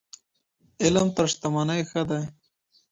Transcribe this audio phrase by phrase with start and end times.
[0.83, 2.23] علم تر شتمنۍ ښه دی.